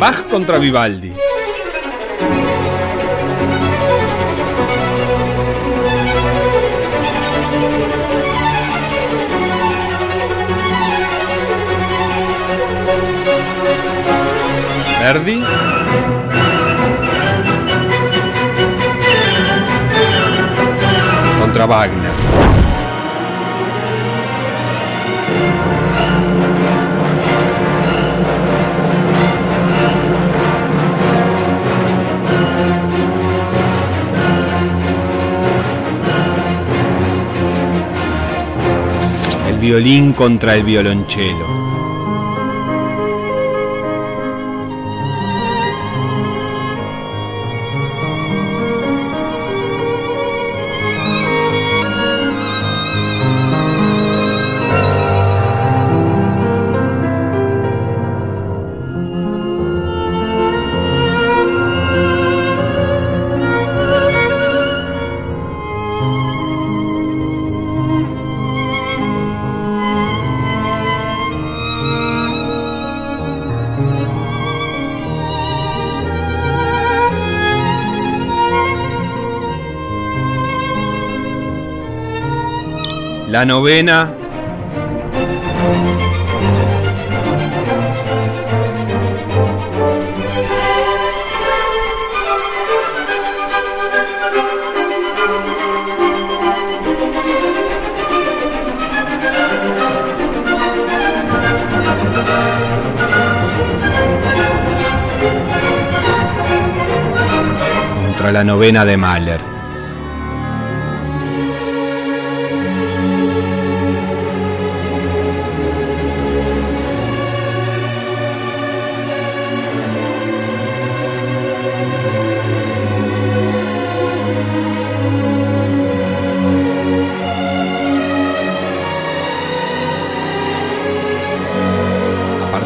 Bach 0.00 0.28
contra 0.30 0.56
Vivaldi. 0.56 1.12
Verdi. 15.00 15.42
Contra 21.38 21.66
Wagner. 21.66 22.19
Violín 39.70 40.12
contra 40.14 40.56
el 40.56 40.64
violonchelo. 40.64 41.69
La 83.40 83.46
novena. 83.46 84.12
Contra 108.04 108.32
la 108.32 108.44
novena 108.44 108.84
de 108.84 108.96
Mahler. 108.98 109.59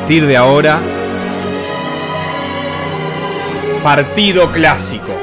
Partir 0.04 0.26
de 0.26 0.36
ahora, 0.36 0.82
partido 3.82 4.52
clásico. 4.52 5.18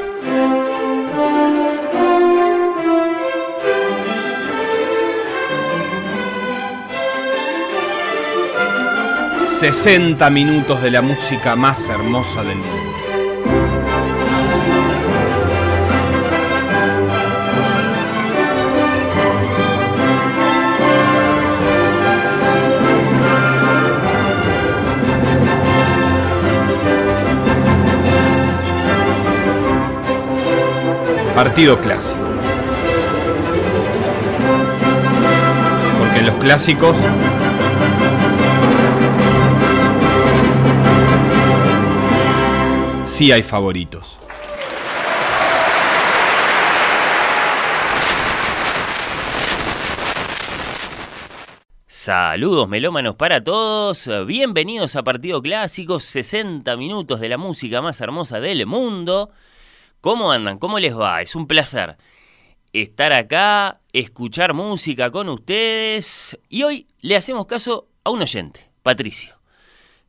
...60 9.62 10.32
minutos 10.32 10.82
de 10.82 10.90
la 10.90 11.04
música 11.04 11.56
más 11.56 11.88
hermosa 11.88 12.44
del 12.44 12.58
mundo. 12.58 12.91
Partido 31.62 31.80
clásico. 31.80 32.26
Porque 36.00 36.18
en 36.18 36.26
los 36.26 36.36
clásicos 36.38 36.98
sí 43.04 43.32
hay 43.32 43.44
favoritos. 43.44 44.20
Saludos 51.86 52.68
melómanos 52.68 53.16
para 53.18 53.44
todos, 53.44 54.10
bienvenidos 54.26 54.96
a 54.96 55.04
Partido 55.04 55.40
Clásico, 55.44 56.00
60 56.00 56.76
minutos 56.76 57.20
de 57.20 57.30
la 57.30 57.38
música 57.38 57.84
más 57.84 58.02
hermosa 58.02 58.40
del 58.40 58.66
mundo. 58.66 59.30
¿Cómo 60.02 60.32
andan? 60.32 60.58
¿Cómo 60.58 60.80
les 60.80 60.98
va? 60.98 61.22
Es 61.22 61.36
un 61.36 61.46
placer 61.46 61.96
estar 62.74 63.14
acá, 63.14 63.82
escuchar 63.94 64.56
música 64.56 65.12
con 65.12 65.30
ustedes 65.30 66.40
y 66.50 66.64
hoy 66.64 66.88
le 67.02 67.16
hacemos 67.16 67.46
caso 67.46 67.88
a 68.04 68.10
un 68.10 68.24
oyente, 68.24 68.68
Patricio, 68.82 69.36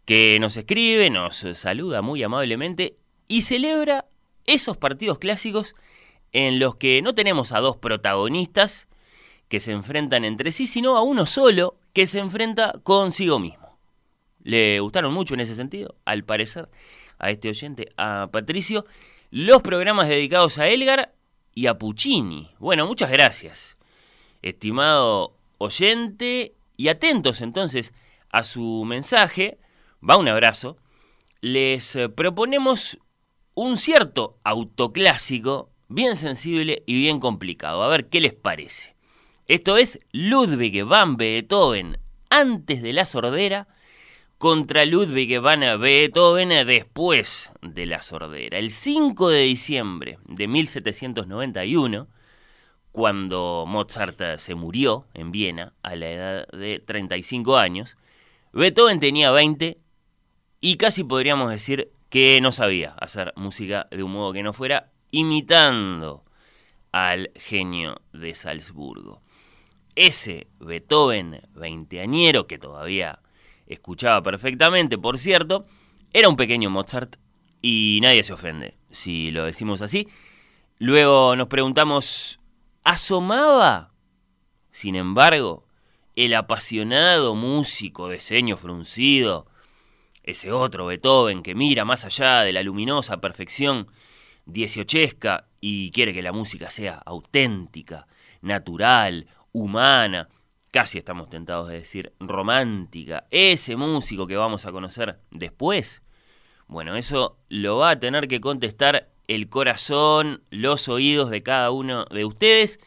que 0.06 0.38
nos 0.40 0.56
escribe, 0.56 1.10
nos 1.10 1.44
saluda 1.52 2.00
muy 2.00 2.22
amablemente 2.22 2.96
y 3.28 3.42
celebra 3.42 4.06
esos 4.46 4.78
partidos 4.78 5.18
clásicos 5.18 5.74
en 6.32 6.58
los 6.58 6.76
que 6.76 7.02
no 7.02 7.14
tenemos 7.14 7.52
a 7.52 7.60
dos 7.60 7.76
protagonistas 7.76 8.88
que 9.48 9.60
se 9.60 9.72
enfrentan 9.72 10.24
entre 10.24 10.52
sí, 10.52 10.66
sino 10.66 10.96
a 10.96 11.02
uno 11.02 11.26
solo 11.26 11.76
que 11.92 12.06
se 12.06 12.18
enfrenta 12.18 12.80
consigo 12.82 13.38
mismo. 13.38 13.78
¿Le 14.42 14.80
gustaron 14.80 15.12
mucho 15.12 15.34
en 15.34 15.40
ese 15.40 15.54
sentido? 15.54 15.96
Al 16.06 16.24
parecer, 16.24 16.70
a 17.18 17.30
este 17.30 17.50
oyente, 17.50 17.92
a 17.98 18.30
Patricio, 18.32 18.86
los 19.32 19.62
programas 19.62 20.08
dedicados 20.08 20.58
a 20.58 20.68
Elgar 20.68 21.14
y 21.54 21.66
a 21.66 21.78
Puccini. 21.78 22.50
Bueno, 22.58 22.86
muchas 22.86 23.10
gracias, 23.10 23.78
estimado 24.42 25.38
oyente, 25.56 26.54
y 26.76 26.88
atentos 26.88 27.40
entonces 27.40 27.94
a 28.30 28.42
su 28.42 28.84
mensaje, 28.84 29.58
va 30.06 30.18
un 30.18 30.28
abrazo, 30.28 30.76
les 31.40 31.96
eh, 31.96 32.10
proponemos 32.10 32.98
un 33.54 33.78
cierto 33.78 34.36
autoclásico, 34.44 35.70
bien 35.88 36.16
sensible 36.16 36.82
y 36.86 36.94
bien 36.94 37.18
complicado. 37.18 37.82
A 37.82 37.88
ver 37.88 38.10
qué 38.10 38.20
les 38.20 38.34
parece. 38.34 38.94
Esto 39.48 39.78
es 39.78 39.98
Ludwig 40.12 40.84
van 40.84 41.16
Beethoven 41.16 41.98
antes 42.28 42.82
de 42.82 42.92
la 42.92 43.06
sordera 43.06 43.66
contra 44.42 44.84
Ludwig 44.84 45.38
van 45.38 45.60
Beethoven 45.80 46.66
después 46.66 47.52
de 47.60 47.86
la 47.86 48.02
sordera. 48.02 48.58
El 48.58 48.72
5 48.72 49.28
de 49.28 49.42
diciembre 49.42 50.18
de 50.24 50.48
1791, 50.48 52.08
cuando 52.90 53.66
Mozart 53.68 54.38
se 54.38 54.56
murió 54.56 55.06
en 55.14 55.30
Viena 55.30 55.74
a 55.84 55.94
la 55.94 56.10
edad 56.10 56.48
de 56.48 56.80
35 56.80 57.56
años, 57.56 57.96
Beethoven 58.52 58.98
tenía 58.98 59.30
20 59.30 59.78
y 60.60 60.76
casi 60.76 61.04
podríamos 61.04 61.48
decir 61.48 61.92
que 62.10 62.40
no 62.40 62.50
sabía 62.50 62.96
hacer 62.98 63.32
música 63.36 63.86
de 63.92 64.02
un 64.02 64.10
modo 64.10 64.32
que 64.32 64.42
no 64.42 64.52
fuera 64.52 64.90
imitando 65.12 66.24
al 66.90 67.30
genio 67.36 68.00
de 68.12 68.34
Salzburgo 68.34 69.22
ese 69.94 70.48
Beethoven 70.58 71.42
veinteañero, 71.54 72.46
que 72.46 72.58
todavía 72.58 73.20
escuchaba 73.66 74.22
perfectamente, 74.22 74.98
por 74.98 75.18
cierto, 75.18 75.66
era 76.12 76.28
un 76.28 76.36
pequeño 76.36 76.70
Mozart 76.70 77.16
y 77.60 78.00
nadie 78.02 78.24
se 78.24 78.32
ofende 78.32 78.76
si 78.90 79.30
lo 79.30 79.44
decimos 79.44 79.82
así. 79.82 80.08
Luego 80.78 81.36
nos 81.36 81.48
preguntamos, 81.48 82.40
¿asomaba, 82.84 83.92
sin 84.70 84.96
embargo, 84.96 85.66
el 86.16 86.34
apasionado 86.34 87.34
músico 87.34 88.08
de 88.08 88.20
ceño 88.20 88.56
fruncido 88.56 89.46
ese 90.22 90.52
otro 90.52 90.86
Beethoven 90.86 91.42
que 91.42 91.54
mira 91.54 91.84
más 91.84 92.04
allá 92.04 92.42
de 92.42 92.52
la 92.52 92.62
luminosa 92.62 93.20
perfección 93.20 93.88
dieciochesca 94.44 95.48
y 95.60 95.90
quiere 95.90 96.12
que 96.12 96.22
la 96.22 96.32
música 96.32 96.70
sea 96.70 96.94
auténtica, 97.04 98.06
natural, 98.40 99.26
humana, 99.52 100.28
casi 100.72 100.98
estamos 100.98 101.28
tentados 101.28 101.68
de 101.68 101.74
decir 101.74 102.12
romántica, 102.18 103.26
ese 103.30 103.76
músico 103.76 104.26
que 104.26 104.36
vamos 104.36 104.66
a 104.66 104.72
conocer 104.72 105.20
después, 105.30 106.02
bueno, 106.66 106.96
eso 106.96 107.38
lo 107.50 107.76
va 107.76 107.90
a 107.90 108.00
tener 108.00 108.26
que 108.26 108.40
contestar 108.40 109.10
el 109.28 109.50
corazón, 109.50 110.42
los 110.50 110.88
oídos 110.88 111.30
de 111.30 111.42
cada 111.42 111.70
uno 111.70 112.06
de 112.06 112.24
ustedes. 112.24 112.80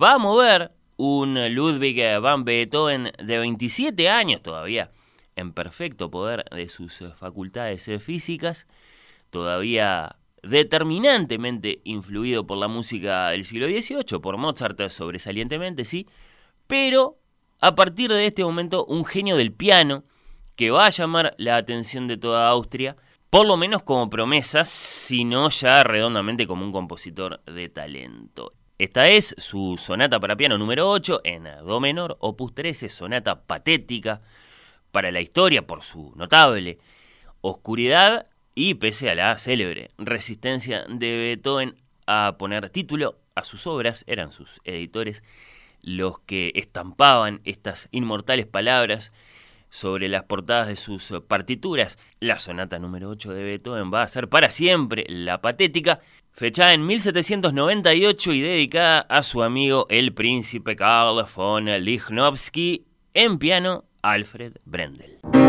Va 0.00 0.12
a 0.12 0.18
mover 0.18 0.70
un 0.96 1.34
Ludwig 1.52 2.20
van 2.20 2.44
Beethoven 2.44 3.10
de 3.18 3.38
27 3.38 4.08
años 4.08 4.42
todavía, 4.42 4.92
en 5.34 5.52
perfecto 5.52 6.10
poder 6.10 6.44
de 6.50 6.68
sus 6.68 7.02
facultades 7.16 7.90
físicas, 8.00 8.68
todavía 9.30 10.16
determinantemente 10.44 11.80
influido 11.82 12.46
por 12.46 12.58
la 12.58 12.68
música 12.68 13.30
del 13.30 13.44
siglo 13.44 13.66
XVIII, 13.66 14.20
por 14.20 14.36
Mozart 14.36 14.88
sobresalientemente, 14.88 15.84
sí, 15.84 16.06
pero 16.68 17.18
a 17.62 17.76
partir 17.76 18.12
de 18.12 18.26
este 18.26 18.44
momento 18.44 18.84
un 18.86 19.04
genio 19.04 19.36
del 19.36 19.52
piano 19.52 20.02
que 20.56 20.72
va 20.72 20.86
a 20.86 20.90
llamar 20.90 21.34
la 21.38 21.56
atención 21.56 22.08
de 22.08 22.16
toda 22.16 22.48
Austria, 22.48 22.96
por 23.30 23.46
lo 23.46 23.56
menos 23.56 23.84
como 23.84 24.10
promesa, 24.10 24.64
sino 24.64 25.48
ya 25.48 25.84
redondamente 25.84 26.48
como 26.48 26.66
un 26.66 26.72
compositor 26.72 27.40
de 27.44 27.68
talento. 27.68 28.52
Esta 28.78 29.06
es 29.06 29.36
su 29.38 29.78
sonata 29.78 30.18
para 30.18 30.36
piano 30.36 30.58
número 30.58 30.90
8 30.90 31.20
en 31.22 31.44
Do 31.64 31.80
menor, 31.80 32.16
opus 32.18 32.52
13, 32.52 32.88
sonata 32.88 33.44
patética 33.44 34.22
para 34.90 35.12
la 35.12 35.20
historia 35.20 35.64
por 35.64 35.84
su 35.84 36.12
notable 36.16 36.80
oscuridad 37.42 38.26
y 38.56 38.74
pese 38.74 39.08
a 39.08 39.14
la 39.14 39.38
célebre 39.38 39.92
resistencia 39.98 40.84
de 40.88 41.16
Beethoven 41.16 41.76
a 42.08 42.34
poner 42.38 42.70
título 42.70 43.20
a 43.36 43.44
sus 43.44 43.68
obras, 43.68 44.02
eran 44.08 44.32
sus 44.32 44.60
editores 44.64 45.22
los 45.82 46.20
que 46.20 46.52
estampaban 46.54 47.40
estas 47.44 47.88
inmortales 47.92 48.46
palabras 48.46 49.12
sobre 49.68 50.08
las 50.08 50.24
portadas 50.24 50.68
de 50.68 50.76
sus 50.76 51.12
partituras. 51.26 51.98
La 52.20 52.38
sonata 52.38 52.78
número 52.78 53.08
8 53.08 53.32
de 53.32 53.42
Beethoven 53.42 53.92
va 53.92 54.02
a 54.02 54.08
ser 54.08 54.28
para 54.28 54.50
siempre 54.50 55.04
la 55.08 55.40
patética, 55.40 56.00
fechada 56.30 56.74
en 56.74 56.86
1798 56.86 58.32
y 58.32 58.40
dedicada 58.42 59.00
a 59.00 59.22
su 59.22 59.42
amigo 59.42 59.86
el 59.88 60.12
príncipe 60.12 60.76
Karl 60.76 61.26
von 61.34 61.64
Lichnowsky, 61.66 62.84
en 63.14 63.38
piano 63.38 63.84
Alfred 64.02 64.58
Brendel. 64.64 65.41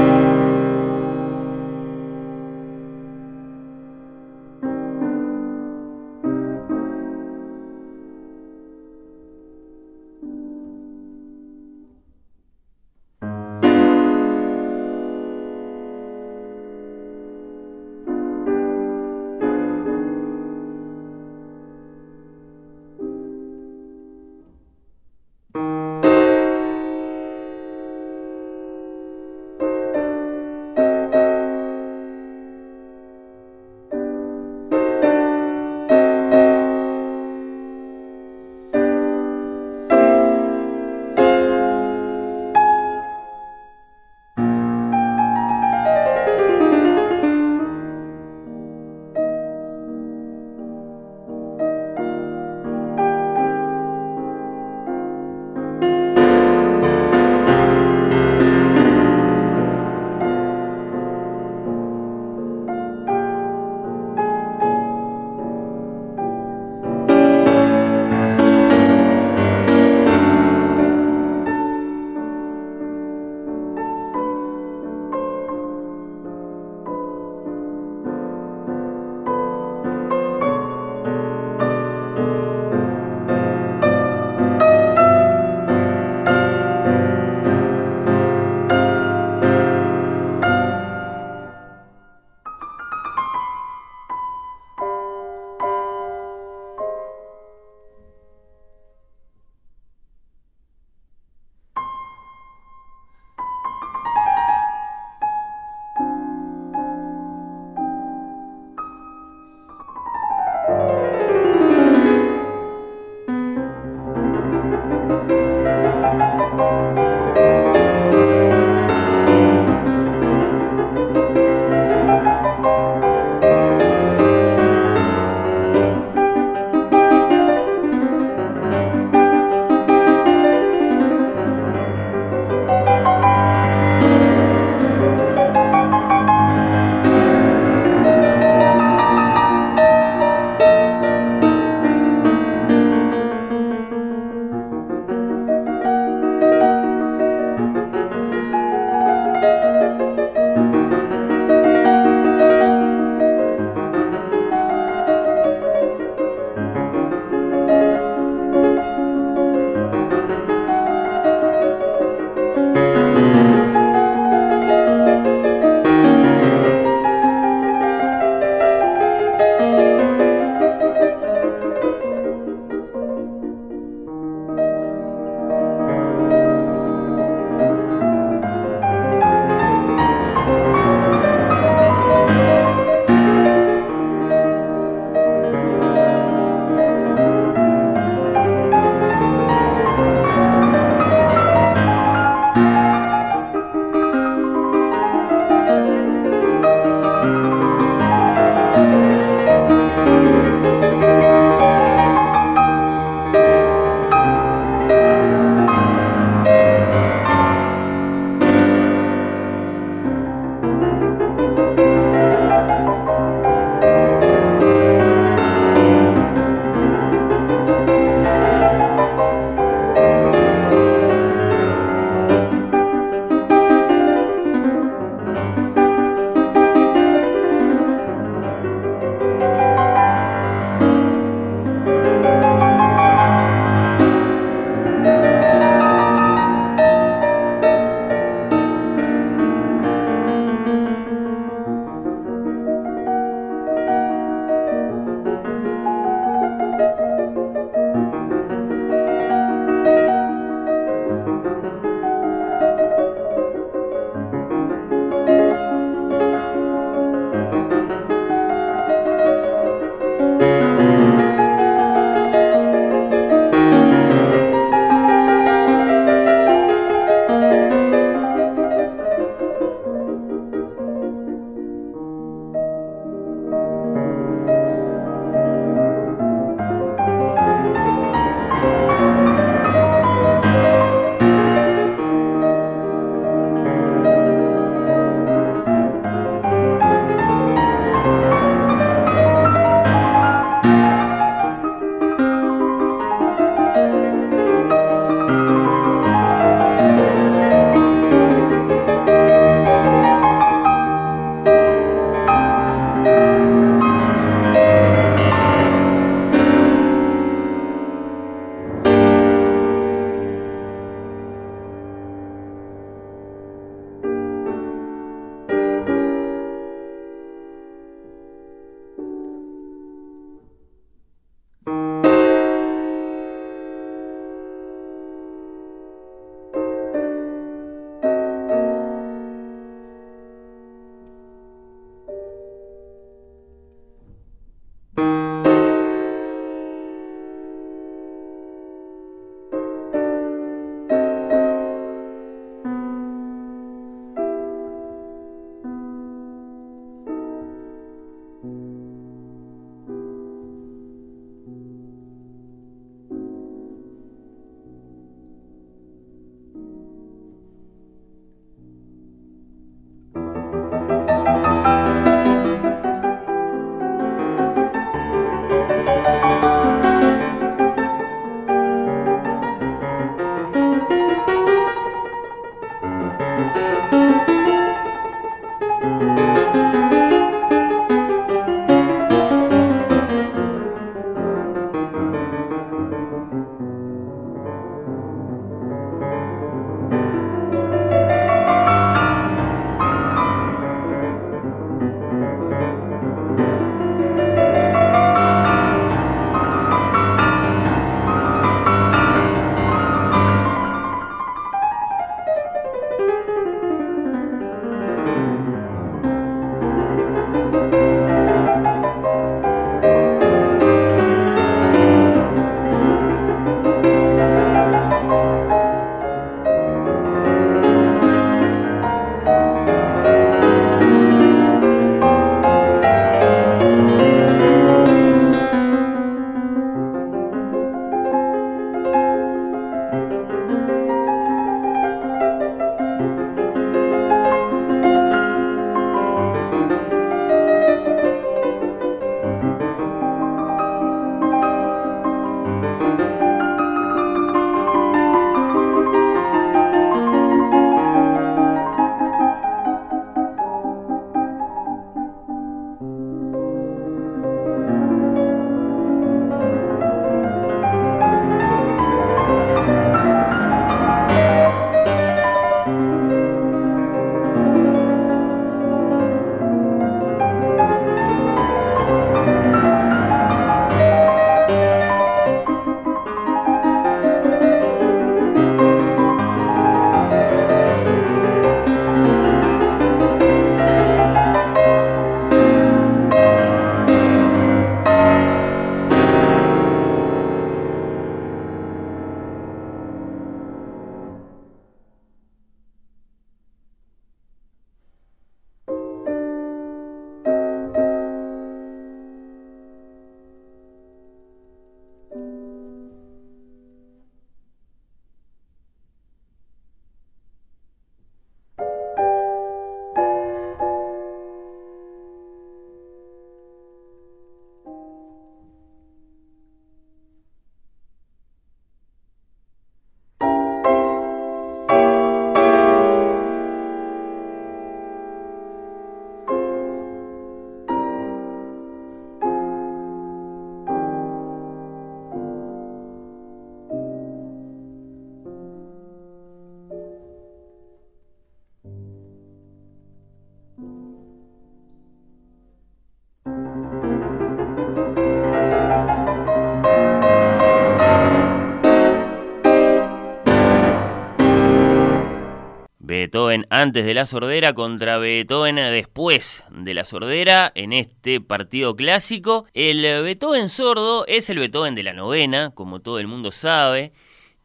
Beethoven 553.13 553.45
antes 553.51 553.85
de 553.85 553.93
la 553.93 554.07
sordera 554.07 554.53
contra 554.53 554.97
Beethoven 554.97 555.57
después 555.57 556.43
de 556.49 556.73
la 556.73 556.83
sordera 556.83 557.51
en 557.53 557.71
este 557.71 558.19
partido 558.19 558.75
clásico. 558.75 559.45
El 559.53 559.83
Beethoven 560.01 560.49
sordo 560.49 561.05
es 561.05 561.29
el 561.29 561.37
Beethoven 561.37 561.75
de 561.75 561.83
la 561.83 561.93
novena, 561.93 562.49
como 562.55 562.79
todo 562.79 562.97
el 562.97 563.05
mundo 563.05 563.31
sabe, 563.31 563.93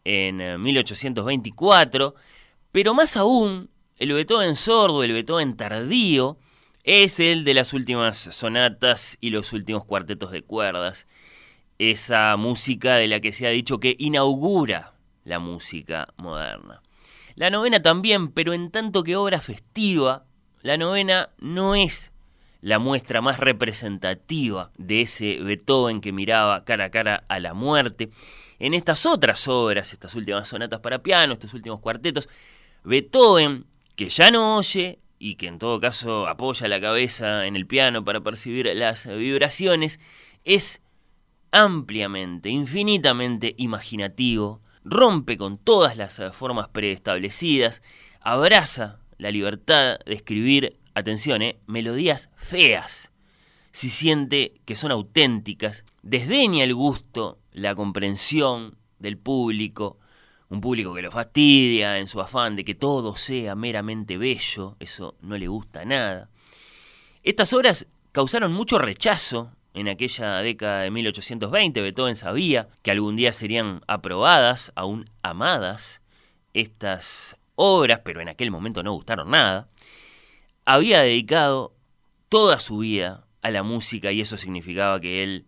en 0.04 0.60
1824, 0.60 2.14
pero 2.70 2.92
más 2.92 3.16
aún, 3.16 3.70
el 3.96 4.12
Beethoven 4.12 4.54
sordo, 4.54 5.02
el 5.02 5.14
Beethoven 5.14 5.56
tardío, 5.56 6.36
es 6.84 7.20
el 7.20 7.44
de 7.44 7.54
las 7.54 7.72
últimas 7.72 8.18
sonatas 8.18 9.16
y 9.18 9.30
los 9.30 9.54
últimos 9.54 9.86
cuartetos 9.86 10.30
de 10.30 10.42
cuerdas. 10.42 11.06
Esa 11.78 12.36
música 12.36 12.96
de 12.96 13.06
la 13.06 13.20
que 13.20 13.32
se 13.32 13.46
ha 13.46 13.50
dicho 13.50 13.80
que 13.80 13.96
inaugura 13.98 14.92
la 15.24 15.38
música 15.38 16.12
moderna. 16.18 16.82
La 17.38 17.50
novena 17.50 17.80
también, 17.80 18.32
pero 18.32 18.52
en 18.52 18.72
tanto 18.72 19.04
que 19.04 19.14
obra 19.14 19.40
festiva, 19.40 20.24
la 20.60 20.76
novena 20.76 21.30
no 21.38 21.76
es 21.76 22.10
la 22.62 22.80
muestra 22.80 23.20
más 23.20 23.38
representativa 23.38 24.72
de 24.76 25.02
ese 25.02 25.38
Beethoven 25.40 26.00
que 26.00 26.10
miraba 26.10 26.64
cara 26.64 26.86
a 26.86 26.90
cara 26.90 27.22
a 27.28 27.38
la 27.38 27.54
muerte. 27.54 28.10
En 28.58 28.74
estas 28.74 29.06
otras 29.06 29.46
obras, 29.46 29.92
estas 29.92 30.16
últimas 30.16 30.48
sonatas 30.48 30.80
para 30.80 31.04
piano, 31.04 31.34
estos 31.34 31.54
últimos 31.54 31.78
cuartetos, 31.78 32.28
Beethoven, 32.82 33.66
que 33.94 34.08
ya 34.08 34.32
no 34.32 34.56
oye 34.56 34.98
y 35.20 35.36
que 35.36 35.46
en 35.46 35.60
todo 35.60 35.78
caso 35.78 36.26
apoya 36.26 36.66
la 36.66 36.80
cabeza 36.80 37.46
en 37.46 37.54
el 37.54 37.68
piano 37.68 38.04
para 38.04 38.20
percibir 38.20 38.68
las 38.74 39.06
vibraciones, 39.06 40.00
es 40.44 40.82
ampliamente, 41.52 42.48
infinitamente 42.48 43.54
imaginativo, 43.58 44.60
rompe 44.84 45.36
con 45.36 45.58
todas 45.58 45.96
las 45.96 46.18
eh, 46.18 46.30
formas 46.32 46.68
preestablecidas, 46.68 47.82
abraza 48.20 49.00
la 49.18 49.30
libertad 49.30 49.98
de 50.04 50.14
escribir, 50.14 50.78
atención, 50.94 51.42
eh, 51.42 51.58
melodías 51.66 52.30
feas, 52.36 53.10
si 53.72 53.90
siente 53.90 54.60
que 54.64 54.74
son 54.74 54.90
auténticas, 54.90 55.84
desdeña 56.02 56.64
el 56.64 56.74
gusto, 56.74 57.38
la 57.52 57.74
comprensión 57.74 58.76
del 58.98 59.18
público, 59.18 59.98
un 60.48 60.60
público 60.60 60.94
que 60.94 61.02
lo 61.02 61.10
fastidia 61.10 61.98
en 61.98 62.08
su 62.08 62.20
afán 62.20 62.56
de 62.56 62.64
que 62.64 62.74
todo 62.74 63.16
sea 63.16 63.54
meramente 63.54 64.16
bello, 64.16 64.76
eso 64.80 65.14
no 65.20 65.36
le 65.36 65.48
gusta 65.48 65.84
nada. 65.84 66.30
Estas 67.22 67.52
obras 67.52 67.86
causaron 68.12 68.52
mucho 68.52 68.78
rechazo 68.78 69.52
en 69.74 69.88
aquella 69.88 70.38
década 70.38 70.82
de 70.82 70.90
1820 70.90 71.80
Beethoven 71.80 72.16
sabía 72.16 72.68
que 72.82 72.90
algún 72.90 73.16
día 73.16 73.32
serían 73.32 73.82
aprobadas, 73.86 74.72
aún 74.74 75.08
amadas, 75.22 76.02
estas 76.54 77.36
obras, 77.54 78.00
pero 78.04 78.20
en 78.20 78.28
aquel 78.28 78.50
momento 78.50 78.82
no 78.82 78.92
gustaron 78.92 79.30
nada. 79.30 79.68
Había 80.64 81.00
dedicado 81.00 81.74
toda 82.28 82.60
su 82.60 82.78
vida 82.78 83.26
a 83.42 83.50
la 83.50 83.62
música 83.62 84.12
y 84.12 84.20
eso 84.20 84.36
significaba 84.36 85.00
que 85.00 85.22
él, 85.22 85.46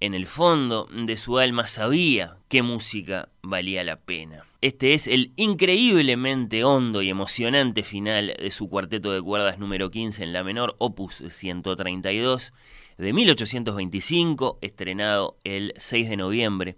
en 0.00 0.14
el 0.14 0.26
fondo 0.26 0.88
de 0.90 1.16
su 1.16 1.38
alma, 1.38 1.66
sabía 1.66 2.36
qué 2.48 2.62
música 2.62 3.28
valía 3.42 3.84
la 3.84 3.96
pena. 3.96 4.44
Este 4.60 4.94
es 4.94 5.06
el 5.06 5.32
increíblemente 5.36 6.64
hondo 6.64 7.02
y 7.02 7.08
emocionante 7.08 7.82
final 7.82 8.34
de 8.38 8.50
su 8.50 8.68
cuarteto 8.68 9.12
de 9.12 9.22
cuerdas 9.22 9.58
número 9.58 9.90
15 9.90 10.24
en 10.24 10.32
la 10.32 10.42
menor, 10.42 10.74
opus 10.78 11.22
132 11.28 12.52
de 12.98 13.12
1825, 13.12 14.58
estrenado 14.60 15.38
el 15.44 15.74
6 15.76 16.08
de 16.10 16.16
noviembre 16.16 16.76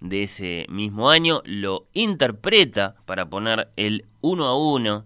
de 0.00 0.22
ese 0.24 0.66
mismo 0.68 1.10
año, 1.10 1.42
lo 1.44 1.88
interpreta 1.94 2.96
para 3.06 3.28
poner 3.28 3.70
el 3.76 4.04
1 4.20 4.44
a 4.44 4.56
1 4.56 5.04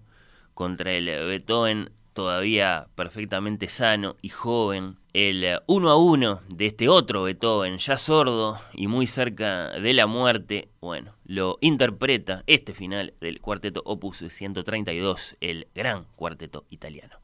contra 0.55 0.93
el 0.93 1.07
Beethoven 1.07 1.91
todavía 2.13 2.89
perfectamente 2.97 3.69
sano 3.69 4.17
y 4.21 4.29
joven, 4.29 4.97
el 5.13 5.61
1 5.67 5.91
a 5.91 5.97
1 5.97 6.41
de 6.49 6.67
este 6.67 6.89
otro 6.89 7.23
Beethoven, 7.23 7.79
ya 7.79 7.97
sordo 7.97 8.59
y 8.75 8.89
muy 8.89 9.07
cerca 9.07 9.71
de 9.71 9.95
la 9.95 10.07
muerte, 10.07 10.69
bueno, 10.81 11.15
lo 11.25 11.59
interpreta 11.61 12.43
este 12.47 12.75
final 12.75 13.15
del 13.21 13.41
cuarteto 13.41 13.83
Opus 13.85 14.19
132, 14.29 15.37
el 15.41 15.69
gran 15.75 16.05
cuarteto 16.17 16.65
italiano. 16.69 17.17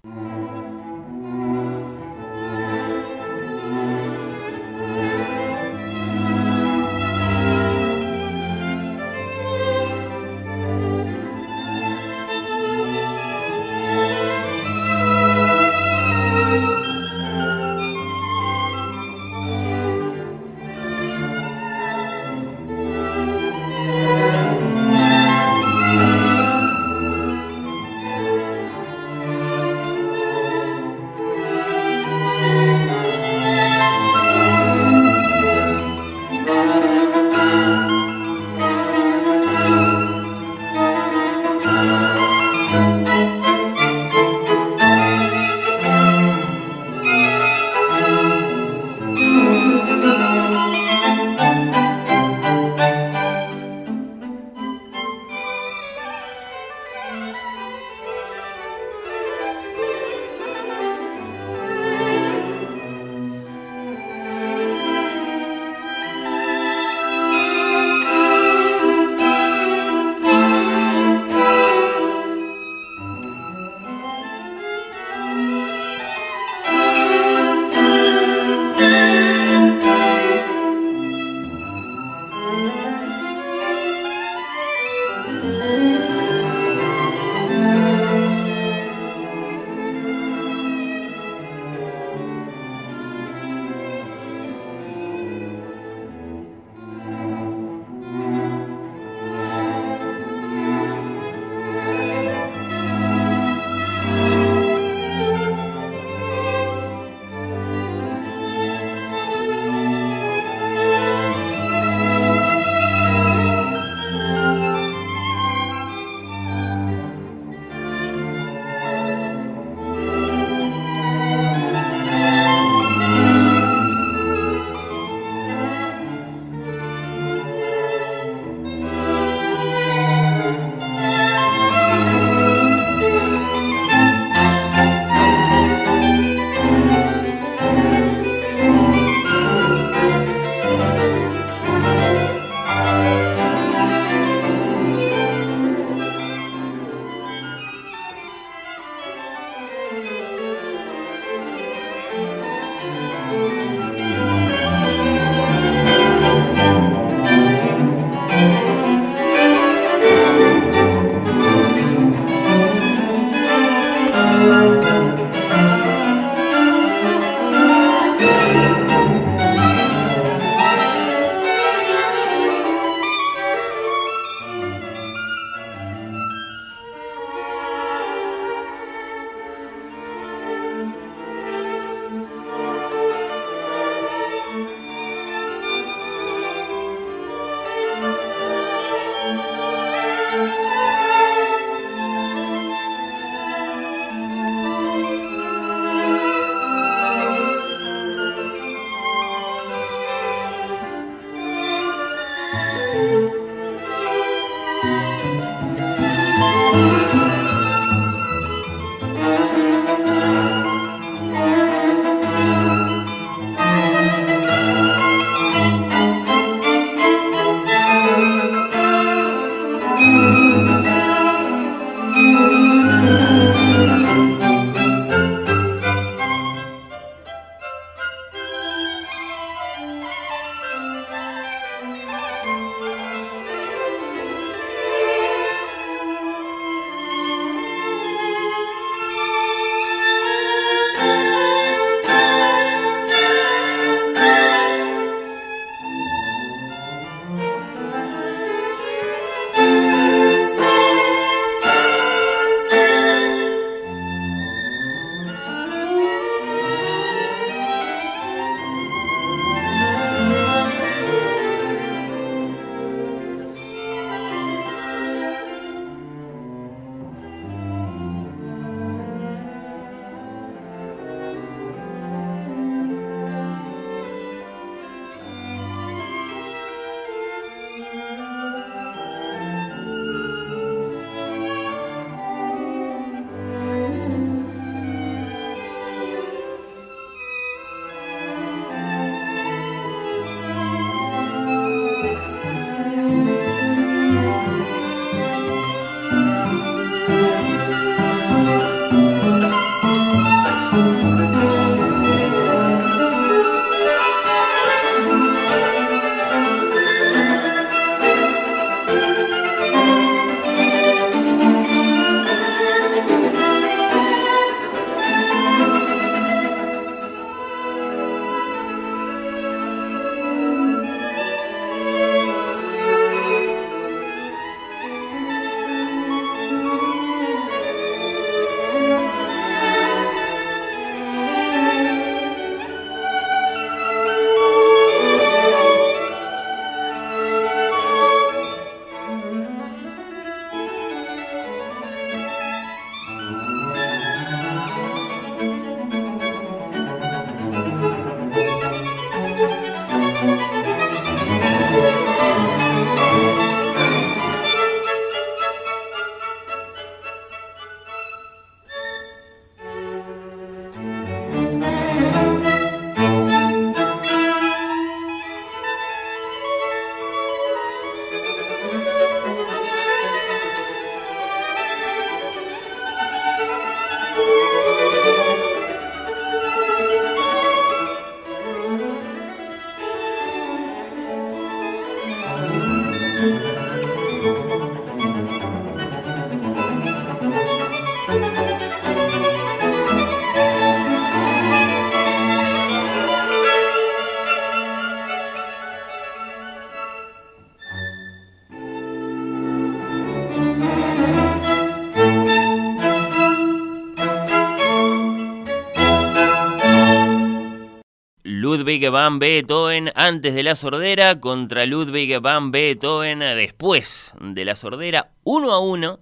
Van 408.85 409.19
Beethoven 409.19 409.91
antes 409.95 410.35
de 410.35 410.43
la 410.43 410.55
sordera 410.55 411.19
contra 411.19 411.67
Ludwig 411.67 412.21
van 412.21 412.51
Beethoven 412.51 413.21
después 413.21 414.13
de 414.21 414.45
la 414.45 414.55
sordera, 414.55 415.13
1 415.25 415.53
a 415.53 415.59
1, 415.61 416.01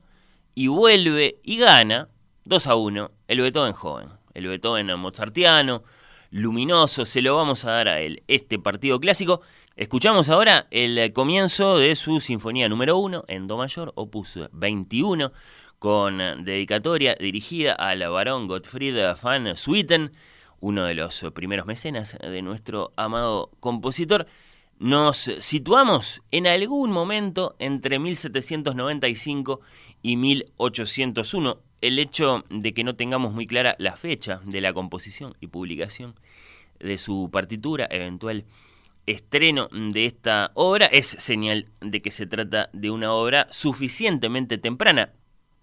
y 0.54 0.66
vuelve 0.66 1.38
y 1.44 1.58
gana 1.58 2.08
2 2.44 2.66
a 2.66 2.74
1 2.74 3.10
el 3.28 3.40
Beethoven 3.40 3.72
joven, 3.72 4.08
el 4.34 4.48
Beethoven 4.48 4.98
mozartiano, 4.98 5.84
luminoso, 6.30 7.04
se 7.04 7.22
lo 7.22 7.36
vamos 7.36 7.64
a 7.64 7.70
dar 7.70 7.88
a 7.88 8.00
él, 8.00 8.22
este 8.28 8.58
partido 8.58 8.98
clásico. 8.98 9.40
Escuchamos 9.76 10.28
ahora 10.28 10.66
el 10.70 11.12
comienzo 11.12 11.78
de 11.78 11.94
su 11.94 12.20
sinfonía 12.20 12.68
número 12.68 12.98
1 12.98 13.24
en 13.28 13.46
Do 13.46 13.56
mayor, 13.56 13.92
opus 13.94 14.38
21, 14.52 15.32
con 15.78 16.18
dedicatoria 16.44 17.14
dirigida 17.14 17.74
al 17.74 18.00
varón 18.10 18.48
Gottfried 18.48 19.14
van 19.22 19.56
Swieten 19.56 20.12
uno 20.64 20.86
de 20.86 20.94
los 20.94 21.26
primeros 21.34 21.66
mecenas 21.66 22.16
de 22.18 22.40
nuestro 22.40 22.94
amado 22.96 23.50
compositor, 23.60 24.26
nos 24.78 25.18
situamos 25.18 26.22
en 26.30 26.46
algún 26.46 26.90
momento 26.90 27.54
entre 27.58 27.98
1795 27.98 29.60
y 30.00 30.16
1801. 30.16 31.58
El 31.82 31.98
hecho 31.98 32.44
de 32.48 32.72
que 32.72 32.82
no 32.82 32.96
tengamos 32.96 33.34
muy 33.34 33.46
clara 33.46 33.76
la 33.78 33.94
fecha 33.94 34.40
de 34.46 34.62
la 34.62 34.72
composición 34.72 35.36
y 35.38 35.48
publicación 35.48 36.14
de 36.80 36.96
su 36.96 37.28
partitura, 37.30 37.86
eventual 37.90 38.46
estreno 39.04 39.68
de 39.70 40.06
esta 40.06 40.50
obra, 40.54 40.86
es 40.86 41.06
señal 41.06 41.68
de 41.82 42.00
que 42.00 42.10
se 42.10 42.26
trata 42.26 42.70
de 42.72 42.90
una 42.90 43.12
obra 43.12 43.48
suficientemente 43.50 44.56
temprana, 44.56 45.12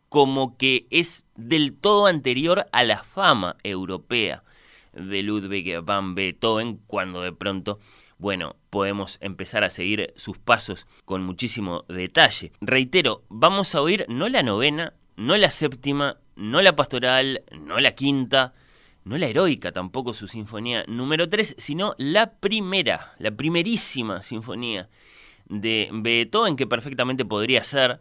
como 0.09 0.57
que 0.57 0.85
es 0.91 1.25
del 1.35 1.73
todo 1.73 2.05
anterior 2.05 2.67
a 2.71 2.83
la 2.83 3.03
fama 3.03 3.57
europea 3.63 4.43
de 4.93 5.23
Ludwig 5.23 5.79
van 5.83 6.15
Beethoven, 6.15 6.79
cuando 6.87 7.21
de 7.21 7.31
pronto, 7.31 7.79
bueno, 8.17 8.55
podemos 8.69 9.17
empezar 9.21 9.63
a 9.63 9.69
seguir 9.69 10.13
sus 10.15 10.37
pasos 10.37 10.87
con 11.05 11.23
muchísimo 11.23 11.85
detalle. 11.87 12.51
Reitero, 12.61 13.23
vamos 13.29 13.75
a 13.75 13.81
oír 13.81 14.05
no 14.09 14.29
la 14.29 14.43
novena, 14.43 14.93
no 15.15 15.37
la 15.37 15.49
séptima, 15.49 16.17
no 16.35 16.61
la 16.61 16.75
pastoral, 16.75 17.43
no 17.59 17.79
la 17.79 17.91
quinta, 17.91 18.53
no 19.03 19.17
la 19.17 19.27
heroica 19.27 19.71
tampoco 19.71 20.13
su 20.13 20.27
sinfonía 20.27 20.85
número 20.87 21.29
3, 21.29 21.55
sino 21.57 21.95
la 21.97 22.33
primera, 22.33 23.13
la 23.17 23.31
primerísima 23.31 24.21
sinfonía 24.21 24.89
de 25.45 25.89
Beethoven 25.91 26.55
que 26.55 26.67
perfectamente 26.67 27.25
podría 27.25 27.63
ser, 27.63 27.99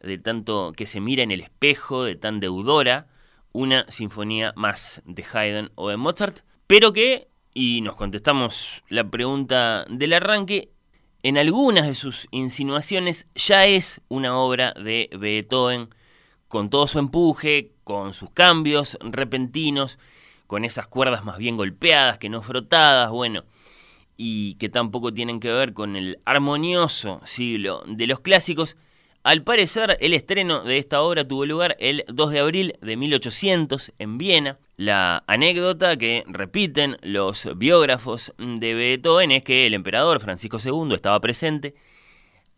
de 0.00 0.18
tanto 0.18 0.72
que 0.76 0.86
se 0.86 1.00
mira 1.00 1.22
en 1.22 1.30
el 1.30 1.40
espejo, 1.40 2.04
de 2.04 2.16
tan 2.16 2.40
deudora, 2.40 3.06
una 3.52 3.84
sinfonía 3.90 4.52
más 4.56 5.02
de 5.04 5.24
Haydn 5.32 5.70
o 5.74 5.88
de 5.88 5.96
Mozart, 5.96 6.40
pero 6.66 6.92
que, 6.92 7.28
y 7.54 7.80
nos 7.82 7.96
contestamos 7.96 8.82
la 8.88 9.08
pregunta 9.08 9.84
del 9.88 10.14
arranque, 10.14 10.70
en 11.22 11.38
algunas 11.38 11.86
de 11.86 11.94
sus 11.94 12.26
insinuaciones 12.30 13.28
ya 13.34 13.66
es 13.66 14.00
una 14.08 14.36
obra 14.36 14.72
de 14.72 15.08
Beethoven, 15.18 15.88
con 16.48 16.68
todo 16.68 16.86
su 16.86 16.98
empuje, 16.98 17.72
con 17.84 18.12
sus 18.12 18.30
cambios 18.30 18.98
repentinos, 19.00 19.98
con 20.46 20.64
esas 20.64 20.86
cuerdas 20.86 21.24
más 21.24 21.38
bien 21.38 21.56
golpeadas 21.56 22.18
que 22.18 22.28
no 22.28 22.42
frotadas, 22.42 23.10
bueno, 23.10 23.44
y 24.16 24.54
que 24.54 24.68
tampoco 24.68 25.14
tienen 25.14 25.40
que 25.40 25.52
ver 25.52 25.72
con 25.72 25.96
el 25.96 26.18
armonioso 26.24 27.20
siglo 27.24 27.82
de 27.86 28.06
los 28.06 28.20
clásicos, 28.20 28.76
al 29.24 29.44
parecer, 29.44 29.96
el 30.00 30.14
estreno 30.14 30.64
de 30.64 30.78
esta 30.78 31.00
obra 31.00 31.26
tuvo 31.26 31.46
lugar 31.46 31.76
el 31.78 32.04
2 32.08 32.30
de 32.32 32.38
abril 32.40 32.74
de 32.80 32.96
1800 32.96 33.92
en 33.98 34.18
Viena. 34.18 34.58
La 34.76 35.22
anécdota 35.28 35.96
que 35.96 36.24
repiten 36.26 36.96
los 37.02 37.48
biógrafos 37.56 38.34
de 38.38 38.74
Beethoven 38.74 39.30
es 39.30 39.44
que 39.44 39.68
el 39.68 39.74
emperador 39.74 40.18
Francisco 40.18 40.58
II 40.58 40.94
estaba 40.94 41.20
presente. 41.20 41.76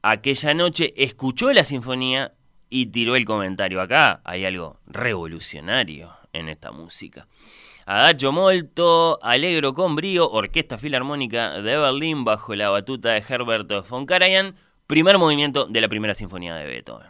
Aquella 0.01 0.55
noche 0.55 0.95
escuchó 0.97 1.53
la 1.53 1.65
sinfonía 1.65 2.33
y 2.71 2.87
tiró 2.87 3.15
el 3.15 3.27
comentario. 3.27 3.83
Acá 3.83 4.23
hay 4.25 4.47
algo 4.47 4.81
revolucionario 4.87 6.13
en 6.33 6.49
esta 6.49 6.73
música. 6.73 7.29
Adagio 7.85 8.33
molto, 8.33 9.19
alegro 9.23 9.75
con 9.75 9.97
brío, 9.97 10.31
Orquesta 10.31 10.79
Filarmónica 10.79 11.61
de 11.61 11.77
Berlín 11.77 12.25
bajo 12.25 12.55
la 12.55 12.71
batuta 12.71 13.11
de 13.11 13.23
Herbert 13.29 13.71
von 13.91 14.07
Karajan 14.07 14.55
Primer 14.87 15.17
movimiento 15.17 15.67
de 15.67 15.81
la 15.81 15.89
primera 15.89 16.15
sinfonía 16.15 16.55
de 16.57 16.67
Beethoven. 16.67 17.09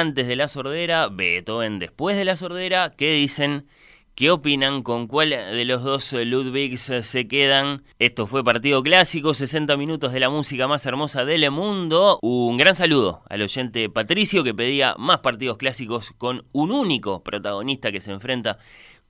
Antes 0.00 0.26
de 0.26 0.34
la 0.34 0.48
sordera, 0.48 1.08
Beethoven 1.08 1.78
después 1.78 2.16
de 2.16 2.24
la 2.24 2.34
sordera. 2.34 2.90
¿Qué 2.96 3.12
dicen? 3.12 3.66
¿Qué 4.14 4.30
opinan? 4.30 4.82
¿Con 4.82 5.06
cuál 5.06 5.30
de 5.30 5.64
los 5.66 5.82
dos 5.82 6.12
Ludwigs 6.12 6.90
se 7.02 7.28
quedan? 7.28 7.82
Esto 7.98 8.26
fue 8.26 8.42
Partido 8.42 8.82
Clásico, 8.82 9.34
60 9.34 9.76
minutos 9.76 10.12
de 10.12 10.20
la 10.20 10.30
música 10.30 10.66
más 10.66 10.84
hermosa 10.86 11.24
del 11.26 11.50
mundo. 11.50 12.18
Un 12.22 12.56
gran 12.56 12.74
saludo 12.74 13.22
al 13.28 13.42
oyente 13.42 13.90
Patricio 13.90 14.42
que 14.42 14.54
pedía 14.54 14.94
más 14.98 15.20
partidos 15.20 15.58
clásicos 15.58 16.12
con 16.16 16.44
un 16.52 16.70
único 16.70 17.22
protagonista 17.22 17.92
que 17.92 18.00
se 18.00 18.12
enfrenta 18.12 18.58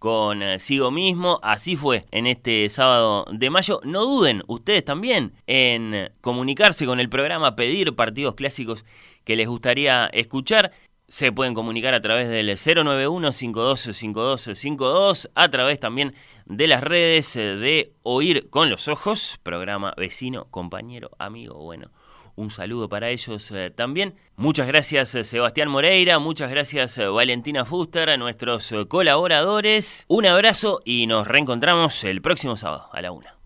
con 0.00 0.42
eh, 0.42 0.58
mismo. 0.90 1.38
Así 1.44 1.76
fue 1.76 2.06
en 2.10 2.26
este 2.26 2.68
sábado 2.68 3.24
de 3.30 3.50
mayo. 3.50 3.80
No 3.84 4.04
duden 4.04 4.42
ustedes 4.48 4.84
también 4.84 5.32
en 5.46 6.10
comunicarse 6.20 6.86
con 6.86 6.98
el 6.98 7.08
programa, 7.08 7.54
pedir 7.54 7.94
partidos 7.94 8.34
clásicos 8.34 8.84
que 9.24 9.36
les 9.36 9.46
gustaría 9.46 10.06
escuchar. 10.06 10.72
Se 11.06 11.30
pueden 11.32 11.54
comunicar 11.54 11.94
a 11.94 12.00
través 12.00 12.28
del 12.28 12.48
091-525252, 12.48 15.30
a 15.34 15.48
través 15.50 15.78
también 15.78 16.14
de 16.46 16.66
las 16.66 16.82
redes 16.82 17.34
de 17.34 17.92
Oír 18.02 18.48
con 18.48 18.70
los 18.70 18.88
Ojos, 18.88 19.38
programa 19.42 19.92
vecino, 19.96 20.46
compañero, 20.50 21.10
amigo, 21.18 21.56
bueno. 21.56 21.90
Un 22.36 22.50
saludo 22.50 22.88
para 22.88 23.10
ellos 23.10 23.50
eh, 23.50 23.70
también. 23.70 24.14
Muchas 24.36 24.66
gracias 24.66 25.14
eh, 25.14 25.24
Sebastián 25.24 25.68
Moreira, 25.68 26.18
muchas 26.18 26.50
gracias 26.50 26.96
eh, 26.98 27.06
Valentina 27.06 27.64
Fuster, 27.64 28.10
a 28.10 28.16
nuestros 28.16 28.72
colaboradores. 28.88 30.04
Un 30.08 30.26
abrazo 30.26 30.80
y 30.84 31.06
nos 31.06 31.26
reencontramos 31.26 32.04
el 32.04 32.22
próximo 32.22 32.56
sábado 32.56 32.88
a 32.92 33.02
la 33.02 33.12
una. 33.12 33.36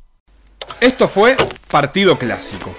Esto 0.80 1.08
fue 1.08 1.36
Partido 1.70 2.18
Clásico. 2.18 2.74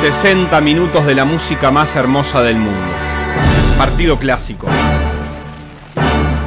60 0.00 0.58
minutos 0.62 1.04
de 1.04 1.14
la 1.14 1.26
música 1.26 1.70
más 1.70 1.94
hermosa 1.94 2.42
del 2.42 2.56
mundo. 2.56 2.94
Partido 3.76 4.18
clásico. 4.18 4.66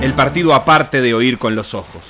El 0.02 0.14
partido 0.14 0.56
aparte 0.56 1.02
de 1.02 1.14
oír 1.14 1.38
con 1.38 1.56
los 1.56 1.76
ojos. 1.76 2.02